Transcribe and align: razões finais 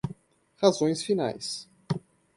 razões 0.57 1.03
finais 1.03 1.69